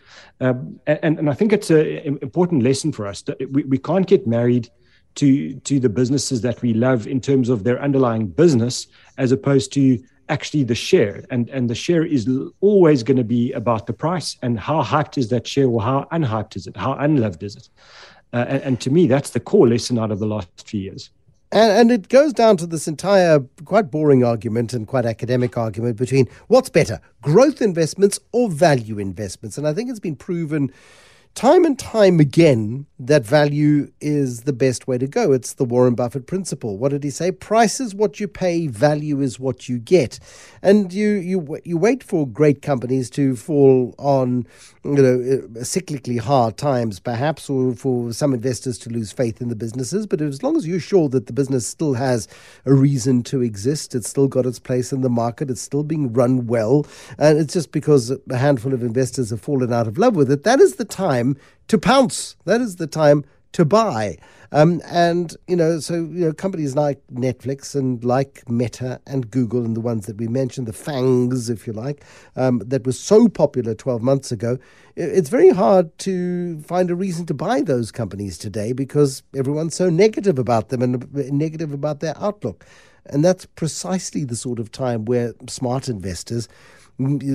Um, 0.40 0.78
and 0.86 1.18
and 1.18 1.30
I 1.30 1.32
think 1.32 1.54
it's 1.54 1.70
an 1.70 2.18
important 2.20 2.62
lesson 2.62 2.92
for 2.92 3.06
us. 3.06 3.24
We, 3.50 3.64
we 3.64 3.78
can't 3.78 4.06
get 4.06 4.26
married 4.26 4.68
to 5.16 5.54
to 5.60 5.80
the 5.80 5.88
businesses 5.88 6.40
that 6.42 6.60
we 6.62 6.74
love 6.74 7.06
in 7.06 7.20
terms 7.20 7.48
of 7.48 7.64
their 7.64 7.80
underlying 7.80 8.26
business 8.26 8.86
as 9.18 9.32
opposed 9.32 9.72
to 9.72 10.02
actually 10.28 10.64
the 10.64 10.74
share. 10.74 11.24
And 11.30 11.48
and 11.50 11.68
the 11.68 11.74
share 11.74 12.04
is 12.04 12.28
always 12.60 13.02
going 13.02 13.16
to 13.16 13.24
be 13.24 13.52
about 13.52 13.86
the 13.86 13.92
price 13.92 14.36
and 14.42 14.58
how 14.58 14.82
hyped 14.82 15.18
is 15.18 15.28
that 15.30 15.46
share 15.46 15.68
or 15.68 15.82
how 15.82 16.06
unhyped 16.12 16.56
is 16.56 16.66
it 16.66 16.76
how 16.76 16.94
unloved 16.94 17.42
is 17.42 17.56
it. 17.56 17.68
Uh, 18.32 18.44
and, 18.48 18.62
and 18.62 18.80
to 18.80 18.90
me 18.90 19.06
that's 19.06 19.30
the 19.30 19.40
core 19.40 19.68
lesson 19.68 19.98
out 19.98 20.10
of 20.10 20.18
the 20.18 20.26
last 20.26 20.48
few 20.66 20.80
years. 20.80 21.10
And, 21.52 21.70
and 21.70 21.92
it 21.92 22.08
goes 22.08 22.32
down 22.32 22.56
to 22.58 22.66
this 22.66 22.88
entire 22.88 23.38
quite 23.64 23.88
boring 23.88 24.24
argument 24.24 24.72
and 24.72 24.88
quite 24.88 25.06
academic 25.06 25.56
argument 25.56 25.96
between 25.96 26.28
what's 26.48 26.68
better, 26.68 27.00
growth 27.22 27.62
investments 27.62 28.18
or 28.32 28.50
value 28.50 28.98
investments. 28.98 29.56
And 29.56 29.68
I 29.68 29.72
think 29.72 29.88
it's 29.88 30.00
been 30.00 30.16
proven 30.16 30.72
time 31.34 31.64
and 31.64 31.78
time 31.78 32.20
again 32.20 32.86
that 32.98 33.24
value 33.24 33.90
is 34.00 34.42
the 34.42 34.52
best 34.52 34.86
way 34.86 34.96
to 34.98 35.06
go. 35.06 35.32
It's 35.32 35.54
the 35.54 35.64
Warren 35.64 35.94
Buffett 35.94 36.26
principle. 36.26 36.78
What 36.78 36.90
did 36.90 37.02
he 37.02 37.10
say? 37.10 37.32
Price 37.32 37.80
is 37.80 37.94
what 37.94 38.20
you 38.20 38.28
pay, 38.28 38.68
value 38.68 39.20
is 39.20 39.40
what 39.40 39.68
you 39.68 39.78
get. 39.78 40.20
And 40.62 40.92
you 40.92 41.08
you 41.10 41.58
you 41.64 41.76
wait 41.76 42.04
for 42.04 42.26
great 42.26 42.62
companies 42.62 43.10
to 43.10 43.34
fall 43.36 43.94
on 43.98 44.46
you 44.84 44.92
know 44.92 45.14
uh, 45.14 45.64
cyclically 45.64 46.20
hard 46.20 46.56
times 46.56 47.00
perhaps 47.00 47.50
or 47.50 47.74
for 47.74 48.12
some 48.12 48.32
investors 48.32 48.78
to 48.78 48.90
lose 48.90 49.10
faith 49.12 49.40
in 49.40 49.48
the 49.48 49.56
businesses, 49.56 50.06
but 50.06 50.20
as 50.20 50.42
long 50.42 50.56
as 50.56 50.66
you're 50.66 50.80
sure 50.80 51.08
that 51.08 51.26
the 51.26 51.32
business 51.32 51.66
still 51.66 51.94
has 51.94 52.28
a 52.64 52.74
reason 52.74 53.22
to 53.24 53.42
exist, 53.42 53.94
it's 53.94 54.08
still 54.08 54.28
got 54.28 54.46
its 54.46 54.58
place 54.58 54.92
in 54.92 55.00
the 55.00 55.08
market, 55.08 55.50
it's 55.50 55.60
still 55.60 55.82
being 55.82 56.12
run 56.12 56.46
well, 56.46 56.86
and 57.18 57.38
it's 57.38 57.54
just 57.54 57.72
because 57.72 58.10
a 58.30 58.36
handful 58.36 58.72
of 58.72 58.82
investors 58.82 59.30
have 59.30 59.40
fallen 59.40 59.72
out 59.72 59.86
of 59.88 59.98
love 59.98 60.14
with 60.16 60.30
it, 60.30 60.44
that 60.44 60.60
is 60.60 60.76
the 60.76 60.84
time 60.84 61.23
time 61.24 61.40
to 61.68 61.78
pounce. 61.78 62.36
That 62.44 62.60
is 62.60 62.76
the 62.76 62.86
time 62.86 63.24
to 63.52 63.64
buy. 63.64 64.18
Um, 64.52 64.80
and, 64.86 65.36
you 65.48 65.56
know, 65.56 65.80
so, 65.80 65.94
you 65.94 66.26
know, 66.26 66.32
companies 66.32 66.76
like 66.76 67.00
Netflix 67.12 67.74
and 67.74 68.04
like 68.04 68.48
Meta 68.48 69.00
and 69.06 69.28
Google 69.30 69.64
and 69.64 69.76
the 69.76 69.80
ones 69.80 70.06
that 70.06 70.16
we 70.16 70.28
mentioned, 70.28 70.68
the 70.68 70.72
FANGs, 70.72 71.50
if 71.50 71.66
you 71.66 71.72
like, 71.72 72.04
um, 72.36 72.60
that 72.64 72.84
was 72.84 72.98
so 72.98 73.28
popular 73.28 73.74
12 73.74 74.02
months 74.02 74.30
ago, 74.30 74.58
it's 74.96 75.28
very 75.28 75.50
hard 75.50 75.96
to 76.00 76.60
find 76.60 76.90
a 76.90 76.94
reason 76.94 77.26
to 77.26 77.34
buy 77.34 77.62
those 77.62 77.90
companies 77.90 78.38
today 78.38 78.72
because 78.72 79.24
everyone's 79.36 79.74
so 79.74 79.90
negative 79.90 80.38
about 80.38 80.68
them 80.68 80.82
and 80.82 81.32
negative 81.32 81.72
about 81.72 81.98
their 82.00 82.16
outlook. 82.18 82.64
And 83.06 83.24
that's 83.24 83.46
precisely 83.46 84.24
the 84.24 84.36
sort 84.36 84.60
of 84.60 84.70
time 84.70 85.04
where 85.04 85.34
smart 85.48 85.88
investors 85.88 86.48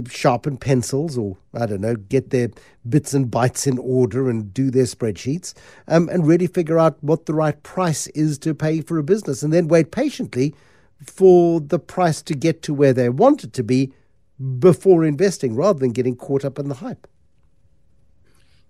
sharpen 0.09 0.57
pencils 0.57 1.17
or, 1.17 1.37
I 1.53 1.65
don't 1.65 1.81
know, 1.81 1.95
get 1.95 2.29
their 2.29 2.49
bits 2.87 3.13
and 3.13 3.29
bytes 3.29 3.67
in 3.67 3.77
order 3.77 4.29
and 4.29 4.53
do 4.53 4.71
their 4.71 4.85
spreadsheets 4.85 5.53
um, 5.87 6.07
and 6.09 6.25
really 6.25 6.47
figure 6.47 6.79
out 6.79 6.97
what 7.03 7.25
the 7.25 7.33
right 7.33 7.61
price 7.63 8.07
is 8.07 8.37
to 8.39 8.53
pay 8.53 8.81
for 8.81 8.97
a 8.97 9.03
business 9.03 9.43
and 9.43 9.51
then 9.51 9.67
wait 9.67 9.91
patiently 9.91 10.55
for 11.05 11.59
the 11.59 11.79
price 11.79 12.21
to 12.21 12.33
get 12.33 12.61
to 12.63 12.73
where 12.73 12.93
they 12.93 13.09
want 13.09 13.43
it 13.43 13.53
to 13.53 13.63
be 13.63 13.91
before 14.59 15.03
investing 15.03 15.55
rather 15.55 15.79
than 15.79 15.91
getting 15.91 16.15
caught 16.15 16.45
up 16.45 16.57
in 16.57 16.69
the 16.69 16.75
hype. 16.75 17.07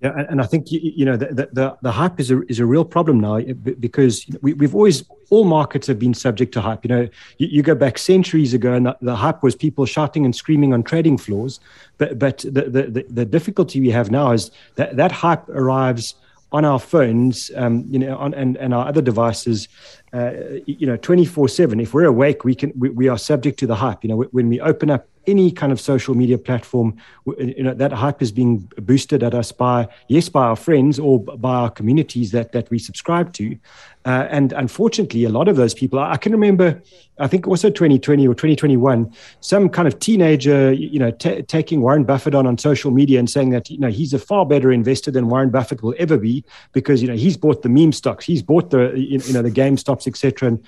Yeah, 0.02 0.26
and, 0.30 0.40
I 0.40 0.46
think 0.46 0.72
you, 0.72 1.04
know 1.04 1.18
the, 1.18 1.50
the, 1.52 1.78
the 1.82 1.92
hype 1.92 2.22
is 2.22 2.32
a 2.32 2.42
is 2.48 2.60
a 2.60 2.66
real 2.66 2.86
problem 2.86 3.20
now 3.20 3.36
eh, 3.36 3.52
because 3.52 4.26
we, 4.42 4.54
we've 4.54 4.74
always 4.74 5.04
all 5.30 5.44
markets 5.44 5.88
have 5.88 6.00
been 6.00 6.14
subject 6.14 6.54
to 6.54 6.62
hype. 6.62 6.86
You 6.86 6.90
know, 6.90 7.10
you, 7.38 7.48
you 7.48 7.62
go 7.62 7.76
back 7.76 7.98
centuries 7.98 8.54
ago, 8.54 8.72
and 8.72 8.86
the, 8.86 8.98
the, 9.02 9.16
hype 9.18 9.44
was 9.44 9.56
people 9.56 9.86
shouting 9.86 10.24
and 10.24 10.34
screaming 10.34 10.74
on 10.74 10.84
trading 10.84 11.18
floors. 11.18 11.60
But 11.98 12.18
but 12.18 12.40
the, 12.40 12.62
the, 12.70 13.06
the 13.10 13.26
difficulty 13.26 13.82
we 13.82 13.90
have 13.90 14.10
now 14.10 14.32
is 14.32 14.52
that 14.76 14.96
that 14.96 15.12
hype 15.12 15.50
arrives 15.50 16.16
on 16.54 16.64
our 16.64 16.80
phones, 16.80 17.52
um, 17.58 17.86
you 17.90 18.00
know, 18.00 18.18
on, 18.18 18.34
and 18.34 18.56
and 18.56 18.74
our 18.74 18.88
other 18.88 19.02
devices, 19.02 19.68
uh, 20.14 20.32
you 20.66 20.88
know, 20.88 20.98
twenty 20.98 21.26
four 21.26 21.48
seven. 21.48 21.80
If 21.80 21.94
we're 21.94 22.06
awake, 22.06 22.44
we 22.44 22.56
can 22.56 22.72
we, 22.78 22.90
we 22.90 23.08
are 23.08 23.18
subject 23.18 23.60
to 23.60 23.68
the 23.68 23.76
hype. 23.76 24.04
You 24.04 24.10
know, 24.10 24.18
when 24.32 24.50
we 24.50 24.60
open 24.60 24.90
up 24.90 25.08
any 25.30 25.52
kind 25.52 25.72
of 25.72 25.80
social 25.80 26.16
media 26.16 26.38
platform, 26.38 26.98
you 27.38 27.64
know, 27.64 27.74
that 27.74 27.92
hype 27.92 28.22
is 28.22 28.32
being 28.32 28.60
boosted 28.78 29.24
at 29.24 29.34
us 29.34 29.52
by, 29.52 29.88
yes, 30.08 30.28
by 30.30 30.46
our 30.46 30.56
friends 30.56 31.00
or 31.00 31.20
by 31.20 31.56
our 31.56 31.70
communities 31.70 32.32
that, 32.32 32.52
that 32.52 32.70
we 32.70 32.80
subscribe 32.80 33.32
to. 33.34 33.58
Uh, 34.06 34.26
and 34.30 34.54
unfortunately, 34.54 35.26
a 35.26 35.30
lot 35.30 35.48
of 35.48 35.56
those 35.58 35.74
people, 35.74 36.00
I 36.00 36.16
can 36.18 36.32
remember, 36.32 36.82
I 37.20 37.28
think 37.28 37.48
also 37.48 37.70
2020 37.70 38.28
or 38.28 38.34
2021, 38.34 39.14
some 39.42 39.70
kind 39.70 39.88
of 39.88 40.00
teenager, 40.00 40.72
you 40.72 40.98
know, 40.98 41.12
t- 41.12 41.42
taking 41.44 41.82
Warren 41.82 42.06
Buffett 42.06 42.34
on 42.34 42.48
on 42.48 42.58
social 42.58 42.92
media 42.92 43.20
and 43.20 43.30
saying 43.30 43.50
that, 43.50 43.70
you 43.70 43.78
know, 43.78 43.90
he's 43.90 44.14
a 44.14 44.20
far 44.20 44.46
better 44.46 44.72
investor 44.72 45.12
than 45.12 45.28
Warren 45.28 45.50
Buffett 45.50 45.84
will 45.84 45.94
ever 46.00 46.18
be 46.18 46.46
because, 46.72 47.02
you 47.02 47.10
know, 47.10 47.16
he's 47.16 47.36
bought 47.36 47.62
the 47.62 47.70
meme 47.70 47.92
stocks, 47.92 48.26
he's 48.26 48.42
bought 48.42 48.70
the, 48.70 48.94
you 48.96 49.34
know, 49.34 49.42
the 49.42 49.52
game 49.52 49.76
stops, 50.00 50.08
etc. 50.08 50.48
And 50.48 50.64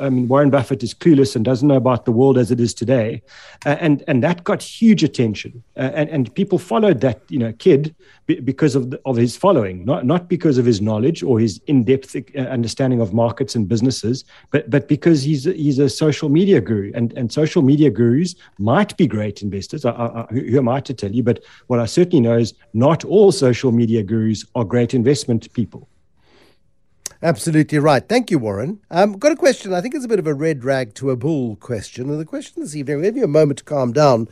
I 0.00 0.08
mean, 0.08 0.28
Warren 0.28 0.50
Buffett 0.50 0.82
is 0.82 0.94
clueless 0.94 1.36
and 1.36 1.44
doesn't 1.44 1.66
know 1.66 1.76
about 1.76 2.04
the 2.04 2.12
world 2.12 2.38
as 2.38 2.50
it 2.50 2.60
is 2.60 2.74
today. 2.74 3.22
Uh, 3.66 3.76
and, 3.80 4.04
and 4.06 4.22
that 4.22 4.44
got 4.44 4.62
huge 4.62 5.02
attention. 5.04 5.62
Uh, 5.76 5.90
and, 5.94 6.10
and 6.10 6.34
people 6.34 6.58
followed 6.58 7.00
that, 7.00 7.20
you 7.28 7.38
know, 7.38 7.52
kid 7.52 7.94
because 8.26 8.74
of, 8.74 8.90
the, 8.90 9.00
of 9.04 9.16
his 9.16 9.36
following, 9.36 9.84
not, 9.84 10.04
not 10.04 10.28
because 10.28 10.58
of 10.58 10.66
his 10.66 10.80
knowledge 10.80 11.22
or 11.22 11.40
his 11.40 11.60
in-depth 11.66 12.16
uh, 12.16 12.40
understanding 12.40 13.00
of 13.00 13.12
markets 13.12 13.54
and 13.54 13.68
businesses, 13.68 14.24
but, 14.50 14.68
but 14.70 14.88
because 14.88 15.22
he's, 15.22 15.44
he's 15.44 15.78
a 15.78 15.88
social 15.88 16.28
media 16.28 16.60
guru. 16.60 16.92
And, 16.94 17.12
and 17.14 17.32
social 17.32 17.62
media 17.62 17.90
gurus 17.90 18.34
might 18.58 18.96
be 18.96 19.06
great 19.06 19.42
investors. 19.42 19.84
I, 19.84 19.90
I, 19.90 20.26
who 20.30 20.58
am 20.58 20.68
I 20.68 20.80
to 20.80 20.94
tell 20.94 21.10
you? 21.10 21.22
But 21.22 21.42
what 21.68 21.80
I 21.80 21.86
certainly 21.86 22.20
know 22.20 22.36
is 22.36 22.54
not 22.74 23.04
all 23.04 23.32
social 23.32 23.72
media 23.72 24.02
gurus 24.02 24.44
are 24.54 24.64
great 24.64 24.94
investment 24.94 25.52
people. 25.52 25.88
Absolutely 27.20 27.78
right. 27.80 28.08
Thank 28.08 28.30
you, 28.30 28.38
Warren. 28.38 28.80
Um, 28.92 29.18
got 29.18 29.32
a 29.32 29.36
question. 29.36 29.74
I 29.74 29.80
think 29.80 29.94
it's 29.94 30.04
a 30.04 30.08
bit 30.08 30.20
of 30.20 30.28
a 30.28 30.34
red 30.34 30.62
rag 30.62 30.94
to 30.94 31.10
a 31.10 31.16
bull 31.16 31.56
question. 31.56 32.08
And 32.08 32.20
the 32.20 32.24
question 32.24 32.62
this 32.62 32.76
evening, 32.76 33.02
give 33.02 33.16
you 33.16 33.24
a 33.24 33.28
moment 33.28 33.58
to 33.58 33.64
calm 33.64 33.92
down 33.92 34.28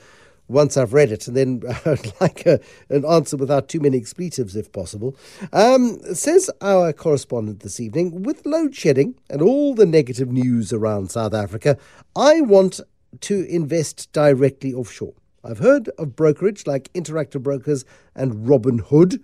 once 0.46 0.76
I've 0.76 0.92
read 0.92 1.10
it, 1.10 1.26
and 1.26 1.36
then 1.36 1.62
I'd 1.84 2.20
like 2.20 2.46
a, 2.46 2.60
an 2.88 3.04
answer 3.04 3.36
without 3.36 3.68
too 3.68 3.80
many 3.80 3.98
expletives, 3.98 4.54
if 4.54 4.70
possible. 4.70 5.16
Um, 5.52 5.98
says 6.14 6.48
our 6.60 6.92
correspondent 6.92 7.60
this 7.60 7.80
evening, 7.80 8.22
with 8.22 8.46
load 8.46 8.76
shedding 8.76 9.16
and 9.28 9.42
all 9.42 9.74
the 9.74 9.86
negative 9.86 10.30
news 10.30 10.72
around 10.72 11.10
South 11.10 11.34
Africa, 11.34 11.76
I 12.14 12.40
want 12.40 12.80
to 13.22 13.44
invest 13.48 14.12
directly 14.12 14.72
offshore. 14.72 15.14
I've 15.42 15.58
heard 15.58 15.88
of 15.98 16.14
brokerage 16.14 16.68
like 16.68 16.92
Interactive 16.92 17.42
Brokers 17.42 17.84
and 18.14 18.46
Robinhood. 18.46 19.20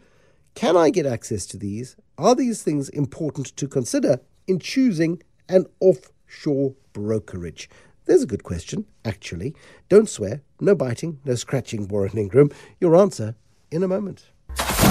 Can 0.54 0.76
I 0.76 0.90
get 0.90 1.06
access 1.06 1.46
to 1.46 1.56
these? 1.56 1.96
Are 2.18 2.34
these 2.34 2.62
things 2.62 2.88
important 2.90 3.56
to 3.56 3.66
consider 3.66 4.20
in 4.46 4.58
choosing 4.58 5.22
an 5.48 5.66
offshore 5.80 6.74
brokerage? 6.92 7.68
There's 8.04 8.22
a 8.22 8.26
good 8.26 8.42
question, 8.42 8.86
actually. 9.04 9.54
Don't 9.88 10.08
swear, 10.08 10.42
no 10.60 10.74
biting, 10.74 11.20
no 11.24 11.34
scratching, 11.36 11.88
Warren 11.88 12.18
Ingram. 12.18 12.50
Your 12.80 12.96
answer 12.96 13.34
in 13.70 13.82
a 13.82 13.88
moment. 13.88 14.26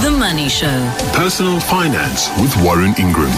The 0.02 0.16
Money 0.18 0.48
Show. 0.48 0.92
Personal 1.12 1.60
finance 1.60 2.28
with 2.40 2.54
Warren 2.64 2.94
Ingram. 2.98 3.32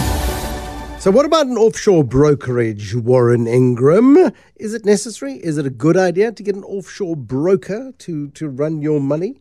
So, 0.99 1.11
what 1.11 1.25
about 1.25 1.45
an 1.45 1.57
offshore 1.57 2.03
brokerage, 2.03 2.95
Warren 2.95 3.45
Ingram? 3.45 4.31
Is 4.55 4.73
it 4.73 4.85
necessary? 4.85 5.33
Is 5.33 5.59
it 5.59 5.67
a 5.67 5.69
good 5.69 5.97
idea 5.97 6.31
to 6.31 6.41
get 6.41 6.55
an 6.55 6.63
offshore 6.63 7.15
broker 7.15 7.93
to, 7.99 8.29
to 8.29 8.49
run 8.49 8.81
your 8.81 8.99
money? 8.99 9.39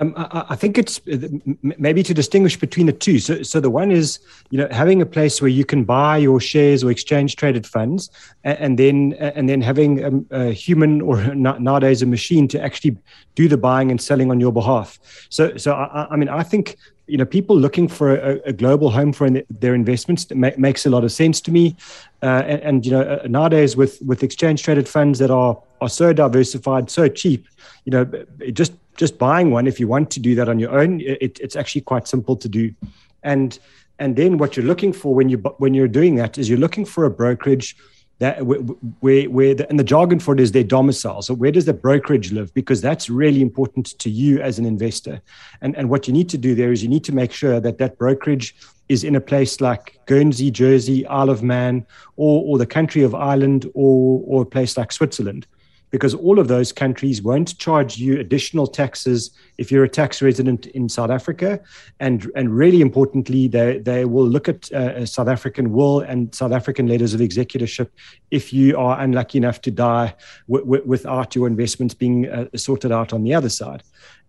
Um, 0.00 0.14
I, 0.16 0.46
I, 0.50 0.56
think 0.56 0.78
it's 0.78 1.00
uh, 1.12 1.28
maybe 1.62 2.02
to 2.04 2.14
distinguish 2.14 2.56
between 2.56 2.86
the 2.86 2.92
two. 2.92 3.18
So, 3.18 3.42
so 3.42 3.58
the 3.58 3.70
one 3.70 3.90
is, 3.90 4.20
you 4.50 4.58
know, 4.58 4.68
having 4.70 5.02
a 5.02 5.06
place 5.06 5.42
where 5.42 5.48
you 5.48 5.64
can 5.64 5.84
buy 5.84 6.18
your 6.18 6.40
shares 6.40 6.84
or 6.84 6.90
exchange 6.90 7.34
traded 7.36 7.66
funds, 7.66 8.10
and, 8.44 8.58
and 8.58 8.78
then 8.78 9.12
and 9.20 9.48
then 9.48 9.60
having 9.60 10.26
a, 10.30 10.48
a, 10.48 10.52
human 10.52 11.00
or 11.00 11.34
nowadays 11.34 12.02
a 12.02 12.06
machine 12.06 12.46
to 12.48 12.62
actually 12.62 12.96
do 13.34 13.48
the 13.48 13.56
buying 13.56 13.90
and 13.90 14.00
selling 14.00 14.30
on 14.30 14.38
your 14.38 14.52
behalf. 14.52 14.98
So, 15.30 15.56
so 15.56 15.72
I, 15.74 16.06
I 16.10 16.16
mean, 16.16 16.28
I 16.28 16.42
think 16.42 16.76
you 17.08 17.16
know 17.16 17.24
people 17.24 17.56
looking 17.56 17.88
for 17.88 18.14
a, 18.14 18.38
a 18.44 18.52
global 18.52 18.90
home 18.90 19.12
for 19.12 19.28
their 19.50 19.74
investments 19.74 20.26
ma- 20.34 20.50
makes 20.58 20.86
a 20.86 20.90
lot 20.90 21.04
of 21.04 21.10
sense 21.10 21.40
to 21.40 21.50
me 21.50 21.74
uh, 22.22 22.42
and, 22.46 22.60
and, 22.60 22.86
you 22.86 22.92
know 22.92 23.00
uh, 23.00 23.26
nowadays 23.26 23.76
with 23.76 24.00
with 24.02 24.22
exchange 24.22 24.62
traded 24.62 24.86
funds 24.86 25.18
that 25.18 25.30
are 25.30 25.60
are 25.80 25.88
so 25.88 26.12
diversified 26.12 26.90
so 26.90 27.08
cheap 27.08 27.48
you 27.86 27.90
know 27.90 28.10
it 28.40 28.52
just 28.52 28.72
just 28.98 29.16
buying 29.16 29.50
one 29.50 29.66
if 29.66 29.80
you 29.80 29.88
want 29.88 30.10
to 30.10 30.20
do 30.20 30.34
that 30.34 30.48
on 30.48 30.58
your 30.58 30.78
own 30.78 31.00
it, 31.00 31.38
it's 31.40 31.56
actually 31.56 31.80
quite 31.80 32.06
simple 32.06 32.36
to 32.36 32.48
do 32.48 32.74
and 33.22 33.58
and 33.98 34.16
then 34.16 34.38
what 34.38 34.56
you're 34.56 34.66
looking 34.66 34.92
for 34.92 35.14
when 35.14 35.28
you 35.28 35.38
when 35.58 35.72
you're 35.74 35.88
doing 35.88 36.16
that 36.16 36.36
is 36.36 36.48
you're 36.48 36.58
looking 36.58 36.84
for 36.84 37.04
a 37.04 37.10
brokerage 37.10 37.76
that 38.18 38.44
where 38.44 39.24
where 39.24 39.54
the, 39.54 39.68
and 39.68 39.78
the 39.78 39.84
jargon 39.84 40.18
for 40.18 40.34
it 40.34 40.40
is 40.40 40.52
their 40.52 40.64
domicile. 40.64 41.22
So 41.22 41.34
where 41.34 41.52
does 41.52 41.66
the 41.66 41.72
brokerage 41.72 42.32
live? 42.32 42.52
Because 42.52 42.80
that's 42.80 43.08
really 43.08 43.40
important 43.40 43.98
to 44.00 44.10
you 44.10 44.40
as 44.40 44.58
an 44.58 44.66
investor. 44.66 45.20
And 45.60 45.76
and 45.76 45.88
what 45.88 46.06
you 46.08 46.12
need 46.12 46.28
to 46.30 46.38
do 46.38 46.54
there 46.54 46.72
is 46.72 46.82
you 46.82 46.88
need 46.88 47.04
to 47.04 47.14
make 47.14 47.32
sure 47.32 47.60
that 47.60 47.78
that 47.78 47.96
brokerage 47.96 48.56
is 48.88 49.04
in 49.04 49.14
a 49.14 49.20
place 49.20 49.60
like 49.60 50.00
Guernsey, 50.06 50.50
Jersey, 50.50 51.06
Isle 51.06 51.30
of 51.30 51.42
Man, 51.42 51.86
or 52.16 52.42
or 52.44 52.58
the 52.58 52.66
country 52.66 53.02
of 53.02 53.14
Ireland, 53.14 53.70
or 53.74 54.22
or 54.26 54.42
a 54.42 54.46
place 54.46 54.76
like 54.76 54.90
Switzerland 54.90 55.46
because 55.90 56.14
all 56.14 56.38
of 56.38 56.48
those 56.48 56.72
countries 56.72 57.22
won't 57.22 57.58
charge 57.58 57.98
you 57.98 58.18
additional 58.18 58.66
taxes 58.66 59.30
if 59.56 59.70
you're 59.72 59.84
a 59.84 59.88
tax 59.88 60.20
resident 60.22 60.66
in 60.66 60.88
South 60.88 61.10
Africa. 61.10 61.60
And, 62.00 62.30
and 62.34 62.56
really 62.56 62.80
importantly, 62.80 63.48
they, 63.48 63.78
they 63.78 64.04
will 64.04 64.28
look 64.28 64.48
at 64.48 64.70
uh, 64.72 65.06
South 65.06 65.28
African 65.28 65.72
will 65.72 66.00
and 66.00 66.34
South 66.34 66.52
African 66.52 66.86
letters 66.86 67.14
of 67.14 67.20
executorship 67.20 67.90
if 68.30 68.52
you 68.52 68.76
are 68.78 69.00
unlucky 69.00 69.38
enough 69.38 69.60
to 69.62 69.70
die 69.70 70.14
w- 70.48 70.64
w- 70.64 70.84
without 70.86 71.34
your 71.34 71.46
investments 71.46 71.94
being 71.94 72.28
uh, 72.28 72.46
sorted 72.56 72.92
out 72.92 73.12
on 73.12 73.24
the 73.24 73.34
other 73.34 73.48
side. 73.48 73.82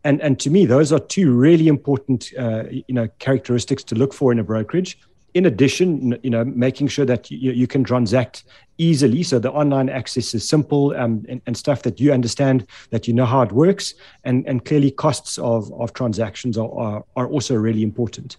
And, 0.04 0.22
and 0.22 0.40
to 0.40 0.50
me, 0.50 0.66
those 0.66 0.94
are 0.94 1.00
two 1.00 1.34
really 1.34 1.68
important 1.68 2.32
uh, 2.40 2.64
you 2.70 2.94
know, 2.94 3.10
characteristics 3.20 3.84
to 3.86 3.96
look 3.96 4.14
for 4.14 4.32
in 4.32 4.40
a 4.40 4.44
brokerage 4.44 4.98
in 5.40 5.46
addition, 5.46 6.20
you 6.22 6.30
know, 6.30 6.44
making 6.44 6.90
sure 6.90 7.06
that 7.06 7.32
you, 7.32 7.54
you 7.54 7.66
can 7.66 7.82
transact 7.86 8.44
easily. 8.78 9.24
So 9.24 9.40
the 9.40 9.50
online 9.50 9.88
access 9.88 10.34
is 10.34 10.48
simple 10.48 10.94
um, 10.98 11.26
and, 11.30 11.42
and, 11.46 11.56
stuff 11.56 11.84
that 11.84 11.98
you 11.98 12.12
understand, 12.12 12.68
that 12.90 13.08
you 13.08 13.14
know 13.14 13.26
how 13.26 13.42
it 13.42 13.54
works, 13.54 13.94
and, 14.26 14.46
and 14.50 14.66
clearly 14.66 14.92
costs 14.92 15.38
of, 15.38 15.72
of 15.80 15.94
transactions 15.94 16.58
are, 16.58 16.70
are, 16.78 17.06
are 17.16 17.28
also 17.30 17.56
really 17.56 17.84
important. 17.84 18.36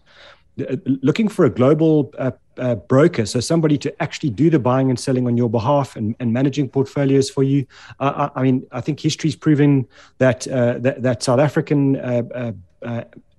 Uh, 0.60 0.76
looking 0.84 1.26
for 1.26 1.46
a 1.46 1.50
global 1.50 2.12
uh, 2.18 2.32
uh, 2.58 2.74
broker, 2.74 3.24
so 3.24 3.40
somebody 3.40 3.78
to 3.78 4.02
actually 4.02 4.28
do 4.28 4.50
the 4.50 4.58
buying 4.58 4.90
and 4.90 5.00
selling 5.00 5.26
on 5.26 5.38
your 5.38 5.48
behalf 5.48 5.96
and, 5.96 6.14
and 6.20 6.34
managing 6.34 6.68
portfolios 6.68 7.30
for 7.30 7.42
you. 7.42 7.66
Uh, 7.98 8.28
I, 8.34 8.40
I, 8.40 8.42
mean, 8.42 8.66
I 8.72 8.82
think 8.82 9.00
history's 9.00 9.36
proven 9.36 9.88
that 10.18 10.46
uh, 10.48 10.76
that, 10.80 11.00
that, 11.02 11.22
South 11.22 11.40
African 11.40 11.96
uh, 11.96 12.52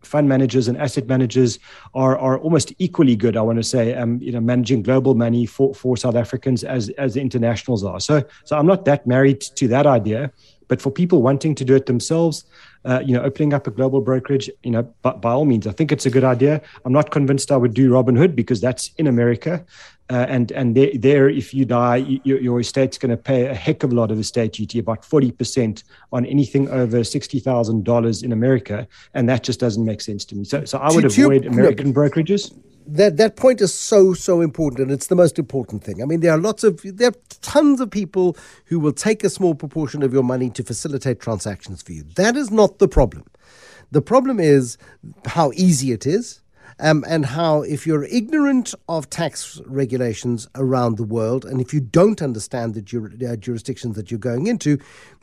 fund 0.04 0.28
managers 0.28 0.68
and 0.68 0.78
asset 0.78 1.08
managers 1.08 1.60
are 1.94 2.18
are 2.18 2.40
almost 2.40 2.74
equally 2.80 3.16
good. 3.16 3.38
I 3.38 3.42
want 3.42 3.58
to 3.58 3.64
say, 3.64 3.94
um, 3.94 4.20
you 4.22 4.32
know, 4.32 4.42
managing 4.42 4.84
global 4.84 5.16
money 5.16 5.46
for, 5.46 5.74
for 5.74 5.98
South 5.98 6.16
Africans 6.16 6.64
as 6.64 6.90
as 6.92 7.14
the 7.14 7.22
internationals 7.22 7.84
are. 7.84 8.00
So 8.00 8.24
so 8.44 8.58
I'm 8.58 8.68
not 8.68 8.86
that 8.86 9.06
married 9.06 9.42
to 9.42 9.68
that 9.70 9.86
idea, 9.86 10.32
but 10.68 10.82
for 10.82 10.92
people 10.92 11.22
wanting 11.22 11.56
to 11.56 11.66
do 11.66 11.76
it 11.76 11.86
themselves, 11.86 12.46
uh, 12.86 13.02
you 13.06 13.14
know, 13.14 13.22
opening 13.22 13.54
up 13.54 13.68
a 13.68 13.72
global 13.72 14.02
brokerage, 14.02 14.50
you 14.64 14.72
know, 14.72 14.84
by, 15.02 15.12
by 15.12 15.32
all 15.32 15.46
means, 15.46 15.68
I 15.68 15.72
think 15.72 15.92
it's 15.92 16.06
a 16.06 16.10
good 16.10 16.24
idea. 16.24 16.62
I'm 16.86 16.94
not 16.94 17.12
convinced 17.12 17.52
I 17.52 17.58
would 17.58 17.74
do 17.74 17.92
Robinhood 17.92 18.36
because 18.36 18.62
that's 18.62 18.92
in 18.98 19.08
America. 19.08 19.66
Uh, 20.10 20.26
and 20.28 20.52
and 20.52 20.76
there, 20.76 20.92
there, 20.96 21.30
if 21.30 21.54
you 21.54 21.64
die, 21.64 21.96
you, 21.96 22.38
your 22.38 22.60
estate's 22.60 22.98
going 22.98 23.12
to 23.12 23.16
pay 23.16 23.46
a 23.46 23.54
heck 23.54 23.82
of 23.84 23.94
a 23.94 23.96
lot 23.96 24.12
of 24.12 24.20
estate 24.20 24.52
duty, 24.52 24.78
about 24.78 25.06
forty 25.06 25.32
percent 25.32 25.86
on 26.12 26.26
anything 26.26 26.68
over 26.70 27.04
sixty 27.04 27.40
thousand 27.40 27.86
dollars 27.86 28.22
in 28.22 28.34
America, 28.34 28.86
and 29.14 29.30
that 29.30 29.44
just 29.44 29.60
doesn't 29.60 29.86
make 29.86 30.02
sense 30.02 30.26
to 30.26 30.36
me. 30.36 30.44
So, 30.44 30.66
so 30.66 30.80
I 30.80 30.92
would 30.92 31.06
avoid 31.06 31.44
to, 31.44 31.48
American 31.48 31.88
no, 31.88 31.94
brokerages. 31.94 32.54
That 32.88 33.16
that 33.18 33.38
point 33.38 33.62
is 33.62 33.74
so 33.74 34.14
so 34.14 34.42
important, 34.42 34.82
and 34.82 34.92
it's 34.92 35.08
the 35.08 35.16
most 35.16 35.40
important 35.40 35.84
thing. 35.86 36.02
I 36.02 36.06
mean, 36.06 36.20
there 36.20 36.34
are 36.34 36.38
lots 36.38 36.66
of 36.66 36.82
there 36.84 37.10
are 37.10 37.16
tons 37.42 37.80
of 37.80 37.90
people 37.90 38.36
who 38.66 38.82
will 38.82 38.92
take 38.92 39.24
a 39.24 39.30
small 39.30 39.56
proportion 39.56 40.04
of 40.04 40.12
your 40.12 40.24
money 40.24 40.50
to 40.50 40.64
facilitate 40.64 41.22
transactions 41.22 41.82
for 41.82 41.94
you. 41.94 42.04
That 42.16 42.36
is 42.36 42.52
not 42.52 42.80
the 42.80 42.88
problem. 42.90 43.24
The 43.92 44.02
problem 44.02 44.42
is 44.42 44.78
how 45.26 45.52
easy 45.54 45.94
it 45.94 46.06
is 46.06 46.41
um, 46.82 47.06
and 47.08 47.28
how 47.28 47.62
if 47.62 47.86
you're 47.88 48.04
ignorant 48.06 48.74
of 48.90 49.10
tax 49.10 49.62
regulations 49.68 50.48
around 50.56 50.98
the 50.98 51.04
world, 51.04 51.46
and 51.46 51.62
if 51.62 51.74
you 51.74 51.80
don't 51.80 52.22
understand 52.22 52.74
the 52.74 52.82
jur- 52.82 53.12
uh, 53.28 53.36
jurisdictions 53.36 53.96
that 53.96 54.10
you're 54.12 54.20
going 54.20 54.48
into, 54.48 54.80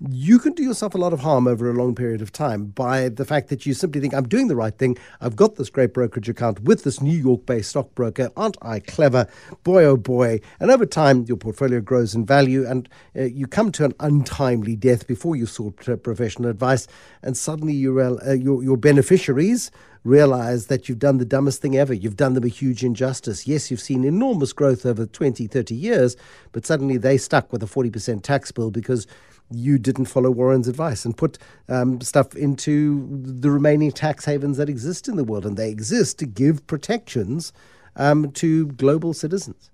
you 0.09 0.39
can 0.39 0.53
do 0.55 0.63
yourself 0.63 0.95
a 0.95 0.99
lot 0.99 1.13
of 1.13 1.21
harm 1.21 1.49
over 1.49 1.69
a 1.69 1.75
long 1.75 1.95
period 1.95 2.23
of 2.23 2.33
time 2.33 2.67
by 2.67 3.09
the 3.09 3.25
fact 3.25 3.49
that 3.49 3.67
you 3.67 3.75
simply 3.75 4.01
think, 4.01 4.15
I'm 4.15 4.29
doing 4.29 4.47
the 4.47 4.57
right 4.57 4.77
thing. 4.77 4.97
I've 5.21 5.37
got 5.37 5.57
this 5.57 5.69
great 5.69 5.93
brokerage 5.93 6.29
account 6.29 6.61
with 6.63 6.85
this 6.85 7.03
New 7.03 7.17
York 7.17 7.45
based 7.45 7.71
stockbroker. 7.71 8.31
Aren't 8.37 8.57
I 8.63 8.79
clever? 8.79 9.27
Boy, 9.65 9.85
oh 9.85 9.97
boy. 9.97 10.41
And 10.61 10.71
over 10.71 10.87
time, 10.87 11.25
your 11.25 11.37
portfolio 11.37 11.81
grows 11.81 12.15
in 12.15 12.25
value, 12.25 12.65
and 12.67 12.89
uh, 13.17 13.25
you 13.25 13.49
come 13.49 13.73
to 13.73 13.85
an 13.85 13.95
untimely 13.99 14.77
death 14.77 15.09
before 15.09 15.35
you 15.35 15.47
sought 15.47 15.77
professional 16.03 16.51
advice, 16.51 16.87
and 17.23 17.37
suddenly 17.37 17.73
you 17.75 18.01
uh, 18.01 18.33
your, 18.33 18.63
your 18.63 18.77
beneficiaries 18.77 19.73
realize 20.05 20.67
that 20.67 20.89
you've 20.89 20.99
done 20.99 21.19
the 21.19 21.25
dumbest 21.25 21.61
thing 21.61 21.77
ever. 21.77 21.93
You've 21.93 22.17
done 22.17 22.35
them 22.35 22.45
a 22.45 22.49
huge 22.49 22.85
injustice. 22.85 23.47
Yes, 23.47 23.71
you've 23.71 23.81
seen 23.81 24.05
enormous 24.05 24.53
growth 24.53 24.87
over 24.87 25.07
20, 25.07 25.47
30 25.47 25.75
years, 25.75 26.17
but 26.53 26.67
suddenly 26.67 26.97
they 26.97 27.17
stuck 27.17 27.53
with 27.53 27.63
a 27.63 27.67
40% 27.67 28.23
tax 28.23 28.53
bill 28.53 28.71
because 28.71 29.07
you 29.51 29.79
didn't 29.79 30.07
follow 30.07 30.31
Warren's 30.31 30.69
advice 30.69 31.05
and 31.05 31.17
put 31.17 31.39
um, 31.69 32.01
stuff 32.01 32.35
into 32.35 33.09
the 33.23 33.51
remaining 33.51 33.93
tax 33.93 34.25
havens 34.25 34.59
that 34.59 34.69
exist 34.69 35.09
in 35.09 35.17
the 35.17 35.25
world. 35.25 35.47
And 35.47 35.57
they 35.57 35.71
exist 35.71 36.19
to 36.19 36.27
give 36.27 36.67
protections 36.67 37.53
um, 37.97 38.31
to 38.33 38.67
global 38.67 39.15
citizens. 39.15 39.71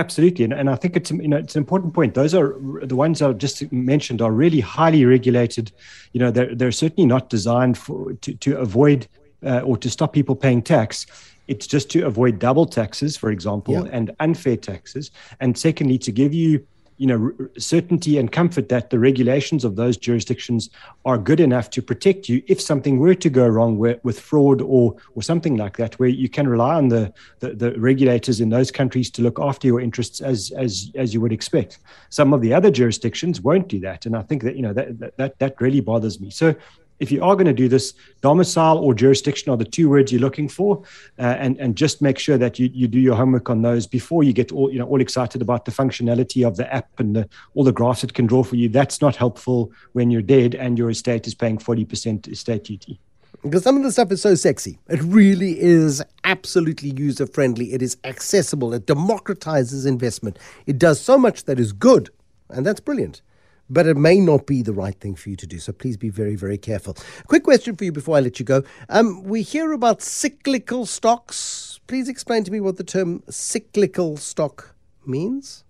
Absolutely, 0.00 0.46
and, 0.46 0.54
and 0.54 0.70
I 0.70 0.76
think 0.76 0.96
it's 0.96 1.10
you 1.10 1.28
know 1.28 1.36
it's 1.36 1.54
an 1.56 1.60
important 1.60 1.92
point. 1.92 2.14
Those 2.14 2.34
are 2.34 2.56
the 2.82 2.96
ones 2.96 3.20
I 3.20 3.30
just 3.34 3.70
mentioned 3.70 4.22
are 4.22 4.32
really 4.32 4.60
highly 4.60 5.04
regulated. 5.04 5.72
You 6.14 6.20
know, 6.20 6.30
they're 6.30 6.54
they're 6.54 6.72
certainly 6.72 7.06
not 7.06 7.28
designed 7.28 7.76
for 7.76 8.14
to 8.14 8.32
to 8.32 8.58
avoid 8.58 9.06
uh, 9.44 9.60
or 9.60 9.76
to 9.76 9.90
stop 9.90 10.14
people 10.14 10.34
paying 10.34 10.62
tax. 10.62 11.06
It's 11.48 11.66
just 11.66 11.90
to 11.90 12.06
avoid 12.06 12.38
double 12.38 12.64
taxes, 12.64 13.18
for 13.18 13.30
example, 13.30 13.74
yeah. 13.74 13.90
and 13.92 14.10
unfair 14.20 14.56
taxes, 14.56 15.10
and 15.38 15.58
secondly 15.58 15.98
to 15.98 16.12
give 16.12 16.32
you 16.32 16.66
you 17.00 17.06
know 17.06 17.32
certainty 17.56 18.18
and 18.18 18.30
comfort 18.30 18.68
that 18.68 18.90
the 18.90 18.98
regulations 18.98 19.64
of 19.64 19.74
those 19.74 19.96
jurisdictions 19.96 20.68
are 21.06 21.16
good 21.16 21.40
enough 21.40 21.70
to 21.70 21.80
protect 21.80 22.28
you 22.28 22.42
if 22.46 22.60
something 22.60 22.98
were 22.98 23.14
to 23.14 23.30
go 23.30 23.48
wrong 23.48 23.78
with, 23.78 23.98
with 24.04 24.20
fraud 24.20 24.60
or 24.60 24.94
or 25.14 25.22
something 25.22 25.56
like 25.56 25.78
that 25.78 25.98
where 25.98 26.10
you 26.10 26.28
can 26.28 26.46
rely 26.46 26.74
on 26.74 26.88
the, 26.88 27.10
the, 27.38 27.54
the 27.54 27.72
regulators 27.80 28.38
in 28.42 28.50
those 28.50 28.70
countries 28.70 29.10
to 29.10 29.22
look 29.22 29.40
after 29.40 29.66
your 29.66 29.80
interests 29.80 30.20
as 30.20 30.52
as 30.58 30.92
as 30.94 31.14
you 31.14 31.22
would 31.22 31.32
expect. 31.32 31.78
Some 32.10 32.34
of 32.34 32.42
the 32.42 32.52
other 32.52 32.70
jurisdictions 32.70 33.40
won't 33.40 33.68
do 33.68 33.80
that 33.80 34.04
and 34.04 34.14
i 34.14 34.22
think 34.22 34.42
that 34.42 34.54
you 34.56 34.62
know 34.62 34.74
that 34.74 35.16
that 35.16 35.38
that 35.38 35.58
really 35.58 35.80
bothers 35.80 36.20
me. 36.20 36.28
So 36.28 36.54
if 37.00 37.10
you 37.10 37.22
are 37.24 37.34
going 37.34 37.46
to 37.46 37.52
do 37.52 37.68
this, 37.68 37.94
domicile 38.20 38.78
or 38.78 38.94
jurisdiction 38.94 39.50
are 39.50 39.56
the 39.56 39.64
two 39.64 39.88
words 39.88 40.12
you're 40.12 40.20
looking 40.20 40.48
for, 40.48 40.82
uh, 41.18 41.34
and 41.38 41.58
and 41.58 41.74
just 41.74 42.00
make 42.00 42.18
sure 42.18 42.38
that 42.38 42.58
you, 42.58 42.70
you 42.72 42.86
do 42.86 43.00
your 43.00 43.16
homework 43.16 43.50
on 43.50 43.62
those 43.62 43.86
before 43.86 44.22
you 44.22 44.32
get 44.32 44.52
all 44.52 44.70
you 44.70 44.78
know 44.78 44.86
all 44.86 45.00
excited 45.00 45.42
about 45.42 45.64
the 45.64 45.72
functionality 45.72 46.46
of 46.46 46.56
the 46.56 46.72
app 46.72 47.00
and 47.00 47.16
the, 47.16 47.28
all 47.54 47.64
the 47.64 47.72
graphs 47.72 48.04
it 48.04 48.14
can 48.14 48.26
draw 48.26 48.42
for 48.42 48.56
you. 48.56 48.68
That's 48.68 49.00
not 49.00 49.16
helpful 49.16 49.72
when 49.92 50.10
you're 50.10 50.22
dead 50.22 50.54
and 50.54 50.78
your 50.78 50.90
estate 50.90 51.26
is 51.26 51.34
paying 51.34 51.58
forty 51.58 51.84
percent 51.84 52.28
estate 52.28 52.64
duty. 52.64 53.00
Because 53.42 53.64
some 53.64 53.78
of 53.78 53.82
the 53.82 53.90
stuff 53.90 54.12
is 54.12 54.20
so 54.20 54.34
sexy. 54.34 54.78
It 54.90 55.00
really 55.02 55.58
is 55.58 56.02
absolutely 56.24 56.90
user 56.90 57.26
friendly. 57.26 57.72
It 57.72 57.80
is 57.80 57.96
accessible. 58.04 58.74
It 58.74 58.84
democratizes 58.84 59.86
investment. 59.86 60.38
It 60.66 60.78
does 60.78 61.00
so 61.00 61.16
much 61.16 61.44
that 61.44 61.58
is 61.58 61.72
good, 61.72 62.10
and 62.50 62.66
that's 62.66 62.80
brilliant 62.80 63.22
but 63.70 63.86
it 63.86 63.96
may 63.96 64.20
not 64.20 64.46
be 64.46 64.60
the 64.60 64.72
right 64.72 64.98
thing 64.98 65.14
for 65.14 65.30
you 65.30 65.36
to 65.36 65.46
do. 65.46 65.58
So 65.58 65.72
please 65.72 65.96
be 65.96 66.10
very, 66.10 66.34
very 66.34 66.58
careful. 66.58 66.96
Quick 67.28 67.44
question 67.44 67.76
for 67.76 67.84
you 67.84 67.92
before 67.92 68.16
I 68.16 68.20
let 68.20 68.38
you 68.38 68.44
go. 68.44 68.62
Um, 68.88 69.22
we 69.22 69.42
hear 69.42 69.72
about 69.72 70.02
cyclical 70.02 70.84
stocks. 70.84 71.80
Please 71.86 72.08
explain 72.08 72.44
to 72.44 72.50
me 72.50 72.60
what 72.60 72.76
the 72.76 72.84
term 72.84 73.22
cyclical 73.30 74.16
stock 74.16 74.74
means. 75.06 75.64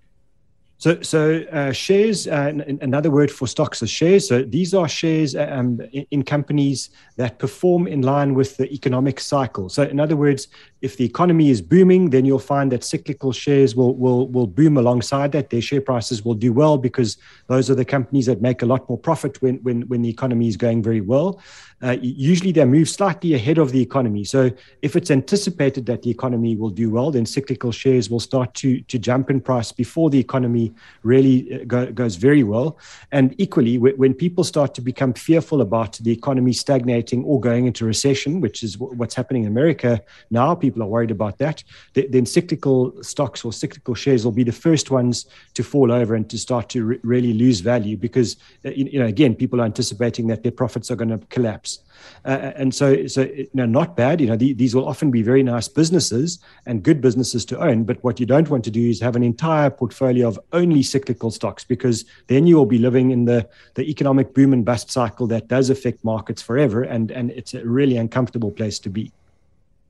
So, 0.80 1.02
so 1.02 1.44
uh, 1.52 1.72
shares, 1.72 2.26
uh, 2.26 2.54
another 2.80 3.10
word 3.10 3.30
for 3.30 3.46
stocks 3.46 3.82
is 3.82 3.90
shares. 3.90 4.26
So 4.26 4.42
these 4.42 4.72
are 4.72 4.88
shares 4.88 5.36
uh, 5.36 5.46
um, 5.52 5.78
in, 5.92 6.06
in, 6.10 6.22
companies 6.22 6.88
that 7.16 7.38
perform 7.38 7.86
in 7.86 8.00
line 8.00 8.32
with 8.32 8.56
the 8.56 8.66
economic 8.72 9.20
cycle. 9.20 9.68
So, 9.68 9.82
in 9.82 10.00
other 10.00 10.16
words, 10.16 10.48
if 10.80 10.96
the 10.96 11.04
economy 11.04 11.50
is 11.50 11.60
booming, 11.60 12.08
then 12.08 12.24
you'll 12.24 12.38
find 12.38 12.72
that 12.72 12.82
cyclical 12.82 13.30
shares 13.30 13.76
will 13.76 13.94
will 13.94 14.28
will 14.28 14.46
boom 14.46 14.78
alongside 14.78 15.32
that. 15.32 15.50
Their 15.50 15.60
share 15.60 15.82
prices 15.82 16.24
will 16.24 16.32
do 16.32 16.50
well 16.50 16.78
because 16.78 17.18
those 17.48 17.68
are 17.68 17.74
the 17.74 17.84
companies 17.84 18.24
that 18.24 18.40
make 18.40 18.62
a 18.62 18.66
lot 18.66 18.88
more 18.88 18.96
profit 18.96 19.42
when 19.42 19.56
when 19.56 19.82
when 19.82 20.00
the 20.00 20.08
economy 20.08 20.48
is 20.48 20.56
going 20.56 20.82
very 20.82 21.02
well. 21.02 21.42
uh, 21.82 21.96
usually 22.02 22.52
they 22.52 22.64
move 22.64 22.88
slightly 22.88 23.34
ahead 23.34 23.58
of 23.58 23.72
the 23.72 23.80
economy. 23.80 24.22
So 24.24 24.50
if 24.82 24.96
it's 24.96 25.10
anticipated 25.10 25.86
that 25.86 26.02
the 26.02 26.10
economy 26.10 26.54
will 26.54 26.70
do 26.70 26.90
well, 26.90 27.10
then 27.10 27.24
cyclical 27.24 27.72
shares 27.72 28.10
will 28.10 28.20
start 28.20 28.54
to 28.54 28.80
to 28.82 28.98
jump 28.98 29.30
in 29.30 29.40
price 29.40 29.72
before 29.72 30.10
the 30.10 30.18
economy 30.18 30.69
really 31.02 31.52
uh, 31.54 31.64
go, 31.66 31.92
goes 31.92 32.16
very 32.16 32.42
well. 32.42 32.78
And 33.12 33.34
equally, 33.38 33.78
when 33.78 34.14
people 34.14 34.44
start 34.44 34.74
to 34.74 34.80
become 34.80 35.14
fearful 35.14 35.60
about 35.60 35.98
the 35.98 36.12
economy 36.12 36.52
stagnating 36.52 37.24
or 37.24 37.40
going 37.40 37.66
into 37.66 37.84
recession, 37.84 38.40
which 38.40 38.62
is 38.62 38.78
what's 38.78 39.14
happening 39.14 39.44
in 39.44 39.48
America 39.48 40.02
now, 40.30 40.54
people 40.54 40.82
are 40.82 40.86
worried 40.86 41.10
about 41.10 41.38
that. 41.38 41.62
Then 41.94 42.26
cyclical 42.26 43.02
stocks 43.02 43.44
or 43.44 43.52
cyclical 43.52 43.94
shares 43.94 44.24
will 44.24 44.32
be 44.32 44.44
the 44.44 44.52
first 44.52 44.90
ones 44.90 45.26
to 45.54 45.62
fall 45.62 45.92
over 45.92 46.14
and 46.14 46.28
to 46.30 46.38
start 46.38 46.68
to 46.70 46.84
re- 46.84 47.00
really 47.02 47.32
lose 47.32 47.60
value 47.60 47.96
because 47.96 48.36
uh, 48.64 48.70
you 48.70 48.98
know 48.98 49.06
again 49.06 49.34
people 49.34 49.60
are 49.60 49.64
anticipating 49.64 50.26
that 50.28 50.42
their 50.42 50.52
profits 50.52 50.90
are 50.90 50.96
going 50.96 51.08
to 51.08 51.18
collapse. 51.26 51.80
Uh, 52.24 52.52
and 52.56 52.74
so, 52.74 53.06
so 53.06 53.22
you 53.22 53.48
know, 53.54 53.66
not 53.66 53.96
bad. 53.96 54.20
You 54.20 54.28
know, 54.28 54.36
the, 54.36 54.52
these 54.52 54.74
will 54.74 54.88
often 54.88 55.10
be 55.10 55.22
very 55.22 55.42
nice 55.42 55.68
businesses 55.68 56.38
and 56.66 56.82
good 56.82 57.00
businesses 57.00 57.44
to 57.46 57.58
own. 57.58 57.84
But 57.84 58.02
what 58.02 58.20
you 58.20 58.26
don't 58.26 58.48
want 58.48 58.64
to 58.64 58.70
do 58.70 58.88
is 58.88 59.00
have 59.00 59.16
an 59.16 59.22
entire 59.22 59.70
portfolio 59.70 60.28
of 60.28 60.38
only 60.60 60.82
cyclical 60.82 61.30
stocks, 61.30 61.64
because 61.64 62.04
then 62.26 62.46
you 62.46 62.56
will 62.56 62.66
be 62.66 62.78
living 62.78 63.10
in 63.10 63.24
the 63.24 63.48
the 63.74 63.88
economic 63.88 64.34
boom 64.34 64.52
and 64.52 64.64
bust 64.64 64.90
cycle 64.90 65.26
that 65.28 65.48
does 65.48 65.70
affect 65.70 66.04
markets 66.04 66.42
forever, 66.42 66.82
and 66.82 67.10
and 67.10 67.30
it's 67.30 67.54
a 67.54 67.64
really 67.64 67.96
uncomfortable 67.96 68.50
place 68.50 68.78
to 68.80 68.90
be. 68.90 69.12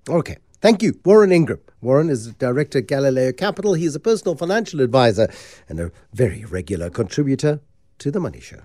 Okay. 0.08 0.38
Thank 0.60 0.82
you, 0.82 1.00
Warren 1.06 1.32
Ingram. 1.32 1.60
Warren 1.80 2.10
is 2.10 2.34
director 2.34 2.78
at 2.78 2.86
Galileo 2.86 3.32
Capital. 3.32 3.72
He 3.72 3.86
is 3.86 3.94
a 3.94 4.00
personal 4.00 4.34
financial 4.34 4.82
advisor 4.82 5.28
and 5.70 5.80
a 5.80 5.90
very 6.12 6.44
regular 6.44 6.90
contributor 6.90 7.60
to 7.98 8.10
The 8.10 8.20
Money 8.20 8.40
Show. 8.40 8.60